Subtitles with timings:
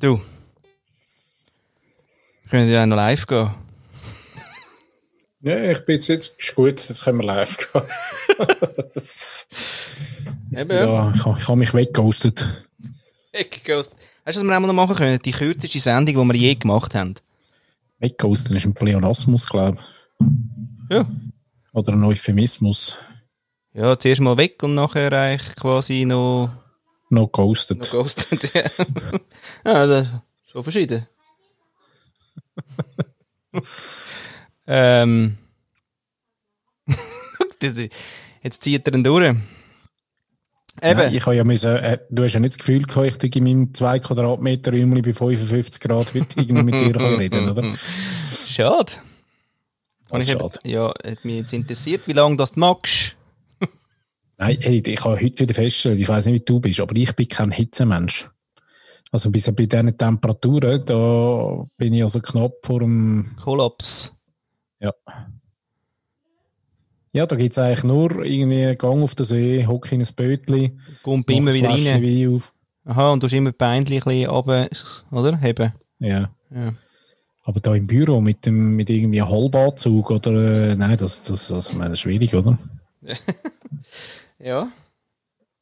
[0.00, 0.20] Du.
[2.42, 3.50] Wir können ja auch noch live gehen.
[5.42, 7.82] Ja, ich bin jetzt, jetzt ist gut, jetzt können wir live gehen.
[10.58, 10.84] Eben, ja.
[10.84, 12.46] ja, ich, habe- ich habe mich weggeghostet.
[13.32, 13.94] Weggeghost.
[14.24, 15.20] Weißt du, was wir auch noch machen können?
[15.22, 17.14] Die kürzeste Sendung, die wir je gemacht haben.
[18.00, 20.96] Weggeghostet ist ein Pleonasmus, glaube ich.
[20.96, 21.06] Ja.
[21.72, 22.96] Oder ein Euphemismus.
[23.72, 26.50] Ja, zuerst mal weg und nachher eigentlich quasi noch,
[27.10, 27.90] Noch noch ghostet.
[27.90, 28.54] ghostet.
[28.54, 28.62] ja,
[29.64, 30.14] ja das ist
[30.52, 31.06] schon verschieden.
[34.66, 35.36] ähm.
[38.42, 39.34] Jetzt zieht er ihn durch.
[40.82, 40.98] Eben.
[40.98, 43.28] Nein, ich habe ja müssen, äh, du hast ja nicht das Gefühl gehabt, ich tue
[43.40, 47.76] in meinem 2 Quadratmeter Räumchen bei 55 Grad mit, irgendwie mit dir reden, oder?
[48.48, 48.92] Schade.
[50.08, 50.68] Und ich ist hab- schade.
[50.68, 53.16] ja, hat mich jetzt interessiert, wie lange das du magst.
[54.40, 57.14] Nein, hey, ich habe heute wieder festgestellt, ich weiß nicht, wie du bist, aber ich
[57.14, 58.26] bin kein Hitzemensch.
[59.12, 64.18] Also bis bei diesen Temperaturen, da bin ich also knapp vor dem, Kollaps.
[64.80, 64.94] ja.
[67.12, 70.80] Ja, da gibt's eigentlich nur irgendwie einen Gang auf den See, hock in ein Bötchen,
[71.02, 71.84] Kommt immer wieder rein.
[71.84, 72.54] Wein auf.
[72.86, 74.68] Aha, und du hast immer die Beinchen ein bisschen runter,
[75.10, 75.36] oder?
[75.36, 75.72] Heben.
[75.98, 76.30] Ja.
[76.54, 76.74] Ja.
[77.42, 81.48] Aber da im Büro mit dem, mit irgendwie einem Halbanzug oder, äh, nein, das, das,
[81.48, 82.56] das, das ist schwierig, oder?
[84.42, 84.70] Ja.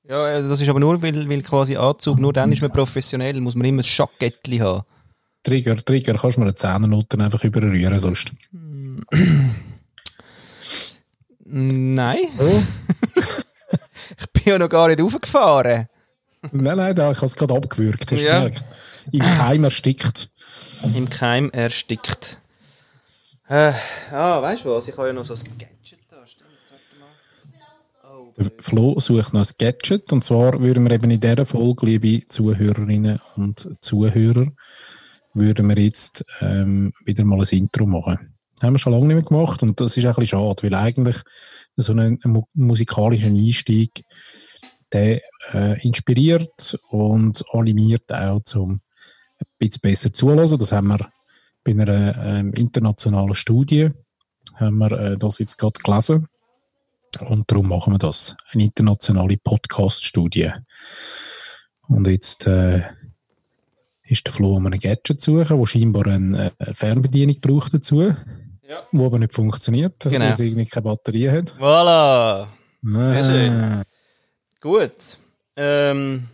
[0.05, 3.39] Ja, also das ist aber nur, weil, weil quasi Anzug, nur dann ist man professionell,
[3.41, 4.83] muss man immer ein Schackettchen haben.
[5.43, 8.33] Trigger, Trigger, kannst du mir eine Zehnernoten einfach überrühren, sonst.
[11.45, 12.63] Nein, Oh.
[14.19, 15.89] ich bin ja noch gar nicht aufgefahren.
[16.53, 18.39] nein, nein, da, ich habe es gerade abgewürgt, hast du Ja.
[18.39, 18.65] gemerkt?
[19.13, 20.29] Im Keim erstickt.
[20.95, 22.39] Im Keim erstickt.
[23.49, 23.73] Äh,
[24.13, 24.89] ah, weißt du was?
[24.89, 26.27] Ich habe ja noch so ein Gadget da.
[26.27, 28.13] Stimmt, warte mal.
[28.19, 28.28] Oh,
[28.61, 30.13] Flo sucht noch ein Gadget.
[30.13, 34.47] Und zwar würden wir eben in dieser Folge, liebe Zuhörerinnen und Zuhörer,
[35.35, 38.35] würden wir jetzt ähm, wieder mal ein Intro machen.
[38.63, 41.17] Haben wir schon lange nicht mehr gemacht und das ist ein bisschen schade, weil eigentlich
[41.77, 44.03] so ein, ein mu- musikalischen Einstieg,
[44.93, 45.21] der
[45.53, 48.81] äh, inspiriert und animiert auch zum
[49.41, 50.59] ein bisschen besser zuhören.
[50.59, 51.09] Das haben wir
[51.63, 53.91] bei einer ähm, internationalen Studie,
[54.55, 56.27] haben wir äh, das jetzt gerade gelesen.
[57.21, 58.37] Und darum machen wir das.
[58.53, 60.53] Eine internationale Podcast-Studie.
[61.89, 62.83] Und jetzt äh,
[64.05, 68.15] ist der Flo um ein Gadget zu suchen, wo scheinbar eine, eine Fernbedienung braucht dazu,
[68.69, 68.87] Ja.
[68.93, 70.27] wo aber nicht funktioniert, Genau.
[70.27, 71.55] weil es irgendwie keine Batterie hat.
[71.59, 72.49] Voilà.
[72.83, 73.83] Sehr schön.
[74.61, 75.19] Gut.
[75.57, 76.29] Ähm,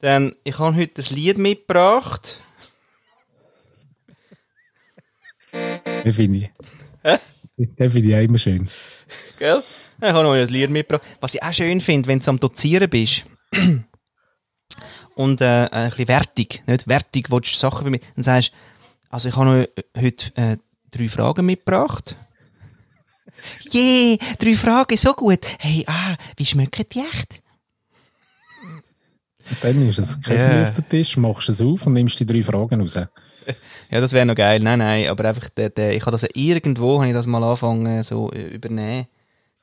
[0.00, 2.42] dann, ich habe heute ein Lied mitgebracht.
[5.52, 6.50] Den finde ich.
[7.78, 8.68] Den finde ich auch immer schön.
[9.38, 9.62] Gell?
[10.00, 11.06] Ich habe noch ein Lied mitgebracht.
[11.20, 13.24] Was ich auch schön finde, wenn du am Dozieren bist
[15.14, 18.52] und äh, ein bisschen wertig, nicht wertig, willst du Sachen für mich, dann sagst
[19.08, 19.66] also ich habe noch
[19.96, 20.56] heute äh,
[20.90, 22.16] drei Fragen mitgebracht.
[23.70, 25.46] Je, drei Fragen, so gut.
[25.58, 27.42] Hey, ah, wie schmecken die echt?
[29.48, 30.62] Und dann ist es kein Ja.
[30.64, 32.96] auf den Tisch, machst es auf und nimmst die drei Fragen raus.
[33.90, 34.60] Ja, das wäre noch geil.
[34.60, 37.42] Nein, nein, aber einfach, der, der, ich habe das ja irgendwo, habe ich das mal
[37.42, 39.06] angefangen so äh, übernehmen,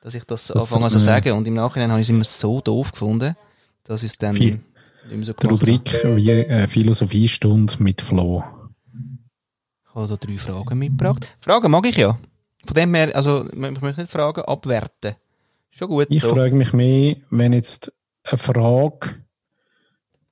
[0.00, 2.24] dass ich das, Das, anfange so äh, sagen und im Nachhinein habe ich es immer
[2.24, 3.36] so doof gefunden,
[3.84, 4.60] dass ich es dann Viel.
[5.08, 5.72] nicht mehr so Die gemacht habe.
[5.72, 8.42] Rubrik wie äh, Philosophiestunde mit Flo.
[9.86, 11.36] Ich habe da drei Fragen mitgebracht.
[11.40, 12.18] Fragen mag ich ja.
[12.64, 15.14] Von dem her, also, ich möchte nicht Fragen abwerten.
[15.70, 16.06] Schon gut.
[16.08, 16.34] Ich so.
[16.34, 17.92] frage mich mehr, wenn jetzt
[18.24, 19.23] eine Frage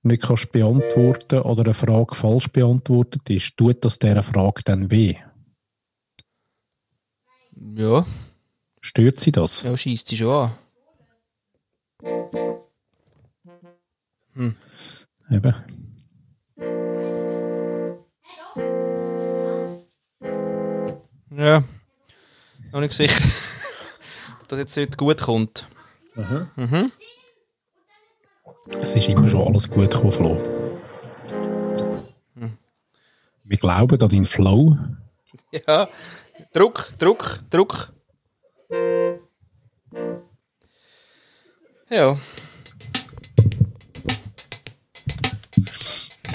[0.02, 5.16] nicht kannst beantworten oder eine Frage falsch beantwortet ist, tut das dieser Frage dann weh?
[7.74, 8.04] Ja,
[8.80, 9.62] Stört sie das?
[9.62, 10.50] ja schießt sie schon
[14.34, 14.56] an.
[15.30, 15.54] Eben.
[21.36, 21.64] Ja.
[22.72, 23.22] Noch nicht sicher,
[24.40, 25.66] ob das jetzt heute gut kommt.
[26.14, 26.90] Mhm.
[28.80, 30.38] Es ist immer schon alles gut gekommen, Flo.
[33.44, 34.76] Wir glauben an deinen Flow.
[35.66, 35.88] Ja.
[36.52, 37.92] Druck, Druck, Druck.
[41.88, 42.16] Ja.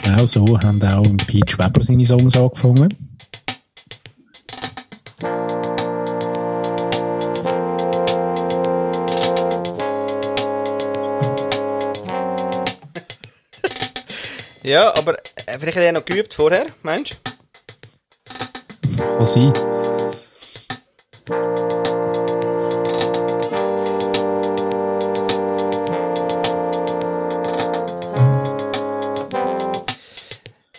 [0.03, 2.95] Genau so haben auch Peach Weber seine Songs angefangen.
[14.67, 15.15] Ja, aber
[15.45, 18.97] äh, vielleicht hat er noch geübt vorher, meinst du?
[18.97, 19.53] Kann sein.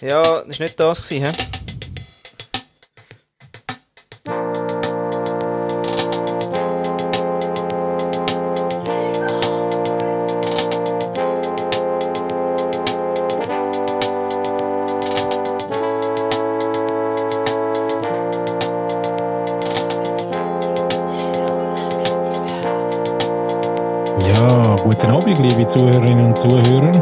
[0.03, 1.33] Ja, das war nicht das, hä?
[25.69, 26.93] Zuhörerinnen und Zuhörer.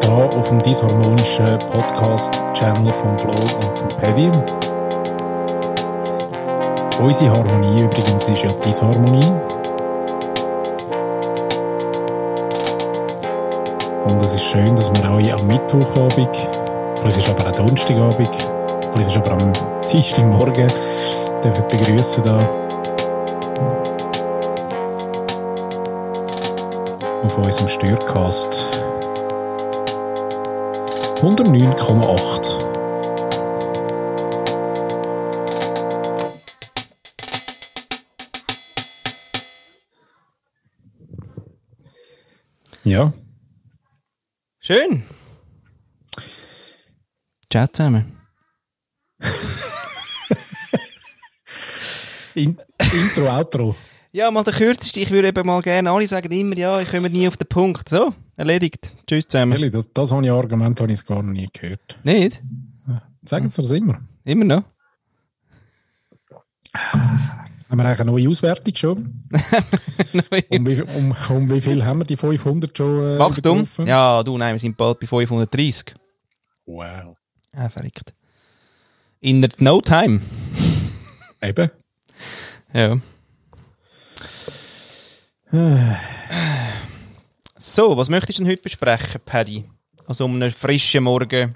[0.00, 4.28] Da auf dem disharmonischen Podcast-Channel von Flo und von Paddy.
[7.00, 9.32] Unsere Harmonie übrigens ist ja Disharmonie.
[14.08, 16.48] Und es ist schön, dass wir auch am Mittwochabend,
[17.00, 18.30] vielleicht ist aber auch Donnerstagabend,
[18.90, 19.52] vielleicht ist aber am
[19.88, 20.72] Dienstagmorgen,
[21.44, 22.61] dürfen begrüßen da
[27.32, 28.68] auf unserem Störcast
[31.22, 32.70] 109,8.
[42.84, 43.12] Ja,
[44.60, 45.02] Schön.
[47.50, 48.20] Ciao zusammen.
[52.34, 53.74] In Intro, Outro.
[54.14, 55.00] Ja, mal der kürzeste.
[55.00, 57.88] Ich würde eben mal gerne, alle sagen immer, ja, ich komme nie auf den Punkt.
[57.88, 58.92] So, erledigt.
[59.06, 59.52] Tschüss zusammen.
[59.52, 61.98] Ehrlich, das, das habe ich Argument, habe ich gar noch nie gehört.
[62.04, 62.42] Nicht?
[63.24, 64.02] Sagen Sie das immer.
[64.26, 64.64] Immer noch?
[66.74, 69.24] Haben wir eigentlich eine neue Auswertung schon?
[70.50, 73.14] um, wie, um, um wie viel haben wir die 500 schon?
[73.14, 73.66] Äh, Wachstum?
[73.86, 75.94] Ja, du, nein, wir sind bald bei 530.
[76.66, 77.16] Wow.
[77.56, 78.12] Ah, verrückt.
[79.20, 80.20] In No Time.
[81.40, 81.70] Eben.
[82.74, 82.98] Ja.
[87.58, 89.64] So, was möchtest du denn heute besprechen, Paddy?
[90.06, 91.54] Also um einen frischen Morgen.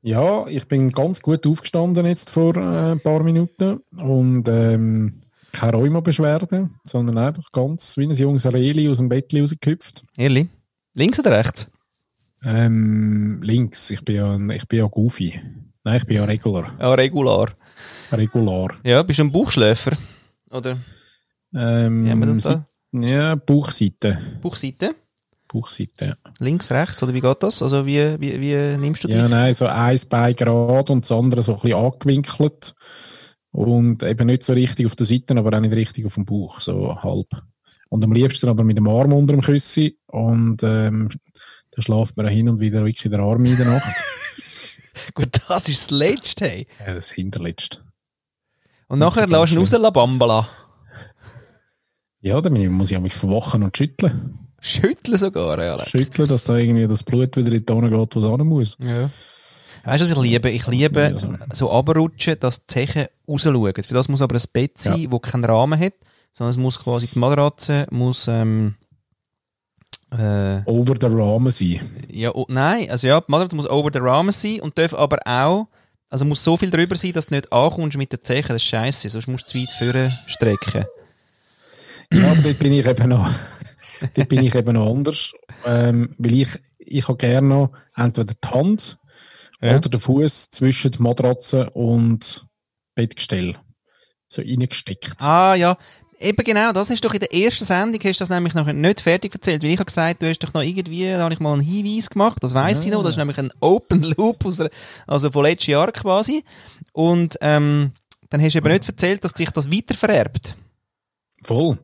[0.00, 5.20] Ja, ich bin ganz gut aufgestanden jetzt vor äh, ein paar Minuten und ähm,
[5.52, 10.06] keine Rheuma-Beschwerden, sondern einfach ganz wie ein junges Reli aus dem Bett rausgehüpft.
[10.16, 10.48] Ehrlich?
[10.94, 11.70] Links oder rechts?
[12.42, 15.38] Ähm, links, ich bin ja, ich bin ja Goofy.
[15.84, 16.74] Nein, ich bin ja Regular.
[16.80, 17.50] Ja, regular.
[18.10, 18.74] Regular.
[18.84, 19.92] Ja, bist du ein Bauchschläfer?
[20.50, 20.78] Oder
[21.54, 22.66] Ähm, wie haben wir das da?
[22.92, 24.18] Ja, Bauchseite.
[24.40, 24.94] Bauchseite?
[25.52, 26.14] Bauchseite, ja.
[26.38, 27.02] Links, rechts?
[27.02, 27.62] Oder wie geht das?
[27.62, 29.16] Also wie, wie, wie nimmst du dich?
[29.16, 32.74] Ja, nein, so eins Bein gerade und das andere so ein bisschen angewinkelt.
[33.52, 36.60] Und eben nicht so richtig auf der Seite, aber auch nicht richtig auf dem Bauch,
[36.60, 37.28] so halb.
[37.88, 39.98] Und am liebsten aber mit dem Arm unter dem Küssi.
[40.06, 41.08] Und ähm,
[41.72, 43.96] da schlaft man hin und wieder wirklich der Arm in der Nacht.
[45.14, 46.44] Gut, das ist das Letzte.
[46.44, 46.66] Hey.
[46.86, 47.82] ja, das Hinterletzt.
[48.88, 50.48] Und nachher lässt du ihn raus, la Bambala.
[52.22, 54.38] Ja, dann muss ich mich verwachen und schütteln.
[54.60, 55.82] Schütteln sogar, ja.
[55.86, 58.76] Schütteln, dass da irgendwie das Blut wieder in die Tonne geht, es hin muss.
[58.80, 59.10] ja.
[59.84, 60.50] Weißt du, was ich liebe?
[60.50, 61.14] Ich liebe
[61.52, 63.72] so runterrutschen, dass die Zechen rausschauen.
[63.74, 65.10] Für das muss aber ein Bett sein, Ja.
[65.12, 65.94] wo keinen Rahmen hat,
[66.34, 68.74] sondern es muss quasi die Matratze muss, ähm,
[70.12, 71.80] äh, Over the Rahmen sein.
[72.10, 75.18] ja, oh, nein, also ja, die Matratze muss over the Rahmen sein und darf aber
[75.24, 75.68] auch,
[76.10, 78.64] also muss so viel drüber sein, dass du nicht ankommst mit den Zechen, das ist
[78.68, 80.84] scheiße, sonst musst du zu weit vorne strecken.
[82.12, 83.30] Ja, aber dort bin ich eben noch,
[84.14, 85.32] dort bin ich eben noch anders.
[85.64, 86.48] Ähm, weil ich,
[86.78, 88.98] ich habe gerne noch entweder die Hand
[89.60, 89.76] Ja.
[89.76, 92.46] oder den Fuß zwischen die Matratze und
[92.94, 93.56] Bettgestell.
[94.28, 95.20] So reingesteckt.
[95.22, 95.76] Ah ja,
[96.20, 98.66] eben genau, das hast du doch in der ersten Sendung hast du das nämlich noch
[98.66, 101.40] nicht fertig erzählt, weil ich habe gesagt, du hast doch noch irgendwie, da habe ich
[101.40, 104.58] mal einen Hinweis gemacht, das weiss ich noch, das ist nämlich ein Open Loop, aus
[104.58, 104.70] der,
[105.06, 106.44] also von letztes Jahr quasi.
[106.92, 107.92] Und ähm,
[108.28, 110.56] dann hast du eben nicht erzählt, dass sich das weiter vererbt.
[111.42, 111.78] Voll.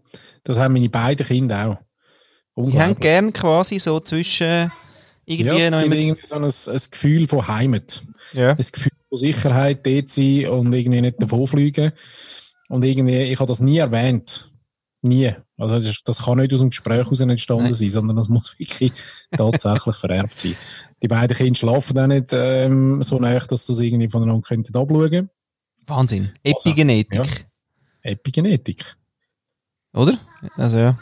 [0.44, 1.78] Das haben meine beiden Kinder
[2.56, 2.66] auch.
[2.66, 4.70] Die haben gern quasi so zwischen
[5.26, 8.02] irgendwie ja, irgendwie so ein, ein Gefühl von Heimat.
[8.32, 8.50] ja.
[8.52, 11.92] Ein Gefühl von Sicherheit, dort sein und irgendwie nicht davonfliegen.
[12.68, 14.48] Und irgendwie, ich habe das nie erwähnt.
[15.02, 15.34] Nie.
[15.58, 17.74] Also das, ist- das kann nicht aus dem Gespräch heraus entstanden Nein.
[17.74, 18.92] sein, sondern das muss wirklich
[19.36, 20.56] tatsächlich vererbt sein.
[21.02, 25.28] Die beiden Kinder schlafen auch nicht ähm, so nah, dass das irgendwie voneinander könnten abschauen.
[25.86, 26.32] Wahnsinn.
[26.44, 27.14] Also, Epigenetik.
[27.14, 27.24] ja.
[28.02, 28.96] Epigenetik.
[29.96, 30.18] Oder?
[30.56, 30.98] Also ja.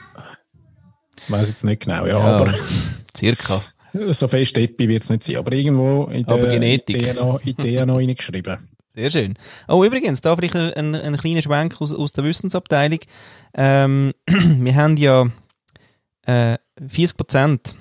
[1.28, 2.20] Weiß jetzt nicht genau, ja, Ja.
[2.20, 2.54] aber
[3.16, 3.60] Circa.
[4.10, 5.36] so fest Epi wird es nicht sein.
[5.36, 6.96] Aber irgendwo in Aber der Genetik.
[6.96, 8.56] in DNA, in DNA reingeschrieben.
[8.94, 9.34] Sehr schön.
[9.66, 13.00] Oh, übrigens, da vielleicht ein, ein kleiner Schwenk aus, aus der Wissensabteilung.
[13.54, 15.26] Ähm, wir haben ja
[16.26, 16.56] äh,
[16.88, 17.74] 40 Prozent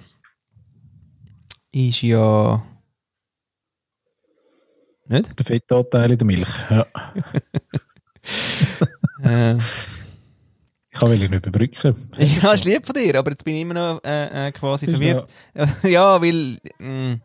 [1.71, 2.63] ist ja
[5.07, 5.37] nicht?
[5.39, 6.49] Der Fettanteil in der Milch.
[6.69, 6.85] Ja.
[9.21, 9.55] Äh,
[10.93, 11.95] Ich will ihn überbrücken.
[12.17, 15.29] Ja, ist lieb von dir, aber jetzt bin ich immer noch äh, äh, quasi verwirrt.
[15.83, 17.17] ja, weil mh,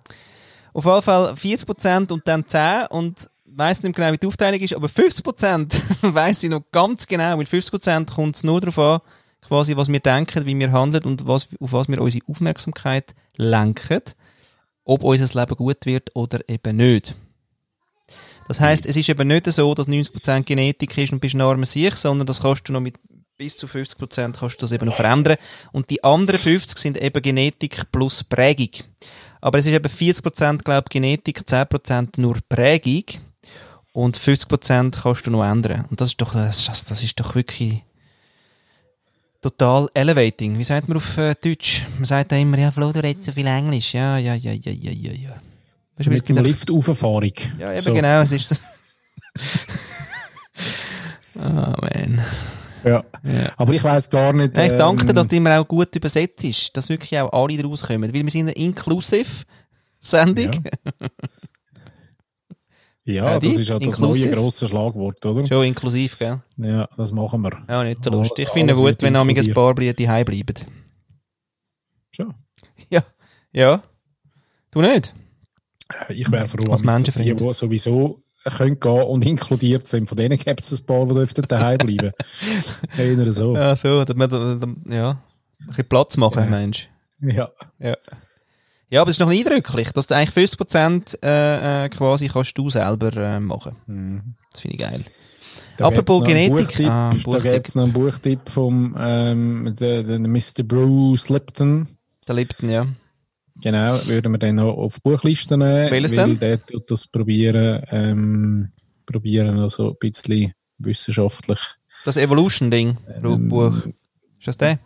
[0.72, 4.74] auf jeden Fall 40% und dann 10 und weiss nicht genau, wie die Aufteilung ist,
[4.74, 5.74] aber 50%
[6.14, 9.00] weiss ich noch ganz genau, weil 50% kommt es nur darauf an,
[9.42, 14.02] quasi, was wir denken, wie wir handeln und was, auf was wir unsere Aufmerksamkeit lenken,
[14.84, 17.14] ob unser Leben gut wird oder eben nicht.
[18.46, 21.66] Das heisst, es ist eben nicht so, dass 90% Genetik ist und bist ein armer
[21.66, 22.94] Sieg, sondern das kannst du noch mit
[23.38, 25.36] bis zu 50% kannst du das eben noch verändern.
[25.72, 28.70] Und die anderen 50 sind eben Genetik plus Prägung.
[29.40, 33.04] Aber es ist eben 40% glaube ich Genetik, 10% nur Prägung
[33.92, 35.84] und 50% kannst du noch ändern.
[35.88, 37.84] Und das ist doch, das, das ist doch wirklich
[39.40, 40.58] total elevating.
[40.58, 41.86] Wie sagt man auf äh, Deutsch?
[41.96, 43.94] Man sagt ja immer, ja, Flo, du redest so viel Englisch.
[43.94, 45.42] Ja, ja, ja, ja, ja, ja, ja.
[45.96, 47.32] Das ist Mit dem Lift Auferfahrung.
[47.58, 47.94] Ja, eben So.
[47.94, 48.56] genau, es ist so.
[51.40, 52.20] Ah, man.
[52.84, 53.04] Ja.
[53.24, 53.52] Ja.
[53.56, 54.56] Aber ich weiss gar nicht.
[54.56, 57.32] Ja, ich danke dir, ähm, dass du immer auch gut übersetzt ist, dass wirklich auch
[57.32, 58.12] alle daraus kommen.
[58.12, 60.50] Weil wir sind eine Inclusive-Sendung.
[60.52, 61.08] Ja,
[63.08, 64.28] Ja, das ist ja das Inclusive?
[64.28, 65.46] neue grosse Schlagwort, oder?
[65.46, 66.40] Schon inklusiv, gell?
[66.58, 67.64] Ja, das machen wir.
[67.66, 68.48] Ja, nicht so lustig.
[68.48, 70.54] Ich finde alles gut, wenn nämlich ein paar Brüder daheim bleiben.
[72.10, 72.34] Schon.
[72.90, 73.02] Ja.
[73.50, 73.82] Ja.
[74.70, 75.14] Du nicht?
[76.10, 80.60] Ich wäre froh, dass die, die sowieso können gehen und inkludiert sind, von denen gibt
[80.60, 82.12] es ein paar, die dürften daheim bleiben.
[82.98, 83.54] Eher so.
[83.54, 83.76] Ja.
[83.76, 84.04] So.
[84.04, 85.10] dass wir da- da- Ja.
[85.60, 86.46] Ein bisschen Platz machen, Ja.
[86.50, 86.88] Mensch.
[87.20, 87.48] ja.
[87.78, 87.96] Ja.
[88.90, 92.70] Ja, aber es ist noch eindrücklich, dass du eigentlich 50% äh, äh, quasi kannst du
[92.70, 93.76] selber äh, machen.
[93.86, 94.34] Mhm.
[94.50, 95.04] Das finde ich geil.
[95.76, 96.80] Da Apropos Genetik.
[96.88, 100.62] Ah, da gibt es noch einen Buchtipp vom ähm, der, der Mr.
[100.64, 101.86] Bruce Lipton.
[102.26, 102.86] Der Lipton, ja.
[103.62, 105.90] Genau, würden wir dann noch auf Buchliste nehmen.
[105.90, 106.38] Welches denn?
[106.38, 108.72] Der tut das probieren, ähm,
[109.04, 111.58] probieren also ein bisschen wissenschaftlich.
[112.04, 113.74] Das Evolution-Ding, Ähm, Buch.
[114.38, 114.78] Ist das der?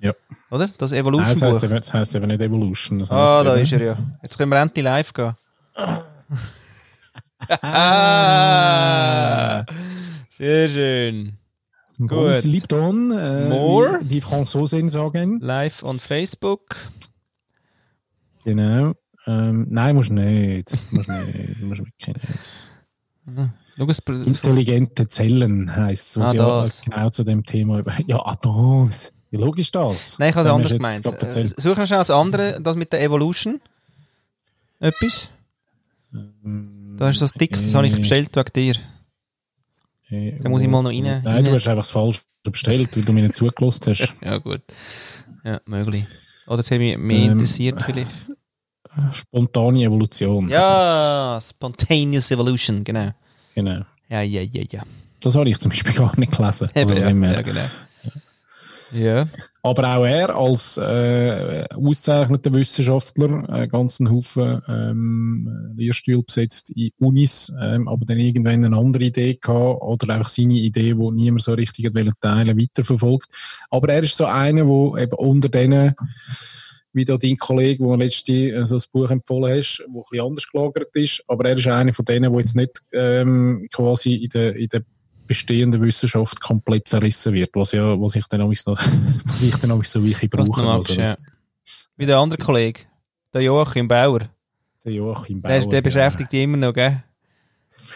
[0.00, 0.14] Ja.
[0.50, 0.68] Oder?
[0.68, 1.42] Das das Evolution-Buch.
[1.42, 3.00] heisst, eben- das heisst eben nicht Evolution.
[3.00, 3.96] Das Ah, da eben- ist er ja.
[4.22, 5.34] Jetzt können wir endlich live gehen.
[7.62, 9.64] ah,
[10.28, 11.32] sehr schön.
[11.98, 12.44] Gut.
[12.44, 13.98] Lipton, äh, More?
[14.02, 15.40] die Franzosen sagen.
[15.40, 16.76] Live on Facebook.
[18.48, 18.94] Genau.
[19.26, 20.70] Ähm, nein, musst nicht.
[20.90, 21.62] Musst nicht.
[21.62, 22.16] Musst wirklich
[24.06, 24.26] nicht.
[24.26, 26.80] Intelligente Zellen heisst es, was Ah, ja das.
[26.82, 27.80] genau zu dem Thema.
[27.80, 29.12] über- Ja, ah, das.
[29.30, 30.18] Wie logisch das?
[30.18, 31.04] Nein, ich habe es anders gemeint.
[31.04, 31.48] Äh.
[31.58, 33.60] Such noch schnell das andere, das mit der Evolution.
[34.80, 35.28] Etwas.
[36.10, 38.74] Da ist so ein Dicks, das habe ich bestellt wegen dir.
[40.08, 41.44] Äh, Da muss ich mal noch rein- Nein, rein.
[41.44, 44.14] du hast einfach das falsch bestellt, weil du mir nicht zugelassen hast.
[44.24, 44.62] Ja, gut.
[45.44, 46.06] Ja, möglich.
[46.46, 48.08] Oder es hat mich mehr Ähm, interessiert vielleicht.
[49.12, 50.48] Spontane Evolution.
[50.48, 53.10] Ja, Spontaneous Evolution, genau.
[53.54, 53.82] Genau.
[54.08, 54.82] Ja, ja, ja, ja.
[55.20, 56.70] Das habe ich zum Beispiel gar nicht gelesen.
[56.74, 57.64] Eben, Also ja, ja, genau.
[58.92, 59.28] Ja.
[59.62, 67.52] Aber auch er als äh, ausgezeichneter Wissenschaftler, einen ganzen Haufen ähm, Lehrstühle besetzt in Unis,
[67.60, 71.52] ähm, aber dann irgendwann eine andere Idee gehabt oder einfach seine Idee, die niemand so
[71.52, 73.30] richtig teilen, weiterverfolgt.
[73.68, 75.94] Aber er ist so einer, der eben unter denen,
[76.92, 80.26] wie da dein Kollege, wo letzte äh, so das Buch empfohlen hast, wo ein bisschen
[80.26, 84.28] anders gelagert ist, aber er ist einer von denen, der jetzt nicht ähm, quasi in
[84.30, 84.82] der, in der
[85.26, 88.80] bestehenden Wissenschaft komplett zerrissen wird, was ja, was ich dann auch noch,
[89.26, 90.62] was ich dann auch so wirklich brauche.
[90.62, 91.14] magst, Also, ja.
[91.96, 92.80] Wie der andere Kollege,
[93.32, 94.20] der Joachim Bauer.
[94.84, 95.52] Der Joachim Bauer.
[95.52, 97.02] Der, der beschäftigt dich immer noch, gell?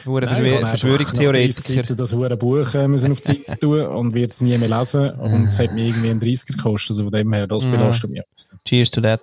[0.07, 1.95] Hure Verschwör ich habe einfach nach 30 Verschwörungstheoretiker.
[1.95, 5.11] Das hure Buch äh, müssen auf die Seite tun und wird es nie mehr lesen.
[5.13, 6.91] Und es hat mir irgendwie einen 30er gekostet.
[6.91, 7.71] Also von dem her, das Ja.
[7.71, 8.23] belastet mich.
[8.65, 9.21] Cheers to that.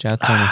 [0.00, 0.48] Ciao zusammen.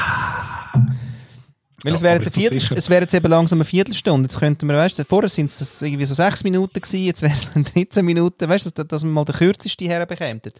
[1.83, 4.25] Weil es Ja, wäre aber jetzt, Viertel, es wäre jetzt eben langsam eine Viertelstunde.
[4.27, 7.33] Jetzt könnten wir, weißt du, vorher sind es irgendwie so sechs Minuten gewesen, jetzt wäre
[7.33, 8.49] es 13 Minuten.
[8.49, 10.43] Weißt du, dass, dass wir mal den kürzesten herbekämen?
[10.45, 10.53] Der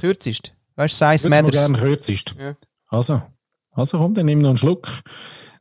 [0.00, 0.50] kürzeste.
[0.74, 1.60] Weißt du, Size Ich würde Matters.
[1.66, 2.34] gerne kürzest.
[2.38, 2.56] Ja.
[2.88, 3.22] Also,
[3.72, 4.88] also komm, dann nimm noch einen Schluck.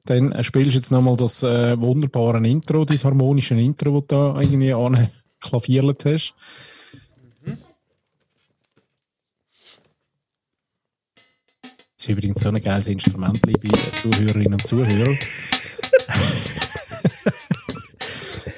[0.08, 4.16] Dann äh, spielst du jetzt nochmal das äh, wunderbare Intro, das harmonische Intro, das du
[4.16, 5.10] da irgendwie an
[5.42, 6.34] klavierlet hast.
[11.98, 13.70] Das ist übrigens so ein geiles Instrument, liebe
[14.02, 15.10] Zuhörerinnen und Zuhörer.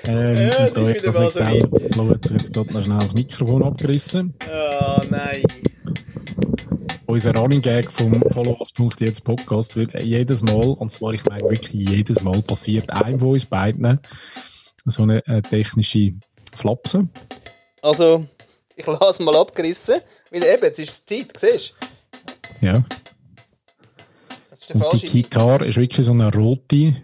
[0.03, 3.13] ähm, Ja, da ist ich das nicht so selber sich jetzt gerade noch schnell das
[3.13, 4.33] Mikrofon abgerissen.
[4.45, 5.41] Oh nein.
[7.09, 12.21] Unser Running Gag vom Followers.jetzt Podcast wird jedes Mal, und zwar, ich meine wirklich jedes
[12.21, 13.99] Mal, passiert einem von uns beiden
[14.85, 16.11] so eine äh, technische
[16.55, 17.09] Flapse.
[17.81, 18.27] Also,
[18.75, 21.73] ich lasse mal abgerissen, weil eben, jetzt ist es Zeit, siehst
[22.61, 22.67] du?
[22.67, 22.85] Ja.
[24.51, 25.07] Das ist der Und die.
[25.07, 26.95] Gitarre ist wirklich so eine rote,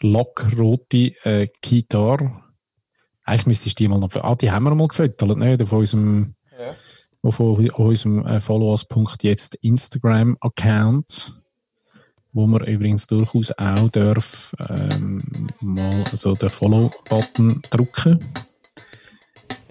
[0.00, 2.40] lackrote äh, Gitarre
[3.24, 4.14] Eigentlich müsstest du die mal noch...
[4.14, 5.60] Ah, die haben wir mal gefüttert, nicht?
[5.60, 6.36] Auf unserem...
[6.56, 6.76] Ja.
[7.22, 11.32] Auf unserem äh, Followers.jetzt Instagram-Account,
[12.32, 18.18] wo man übrigens durchaus auch darf, ähm, mal so den Follow-Button drücken.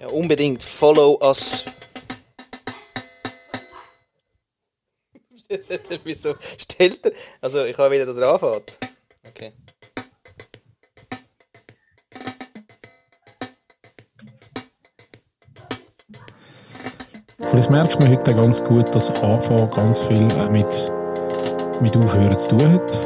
[0.00, 0.62] Ja, unbedingt.
[0.62, 1.64] Follow us.
[6.04, 7.12] Wieso stellt er?
[7.40, 8.78] Also, ich habe wieder, dass er anfängt.
[9.28, 9.52] Okay.
[17.48, 20.90] Vielleicht merkst du mir heute ganz gut, dass Anfang ganz viel äh, mit,
[21.80, 23.00] mit Aufhören zu tun hat.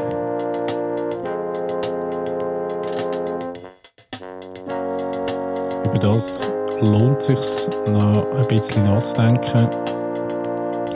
[5.85, 6.49] Über das
[6.81, 9.69] lohnt es sich noch ein bisschen nachzudenken,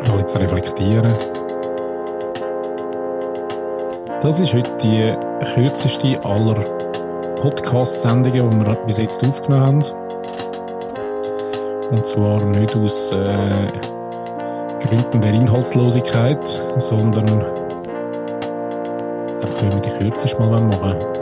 [0.09, 1.13] mal zu reflektieren.
[4.21, 5.15] Das ist heute die
[5.55, 6.61] kürzeste aller
[7.37, 10.00] Podcast-Sendungen, die wir bis jetzt aufgenommen haben.
[11.91, 13.67] Und zwar nicht aus äh,
[14.81, 17.45] Gründen der Inhaltslosigkeit, sondern
[19.43, 21.20] einfach, weil wir die kürzeste mal machen wollen.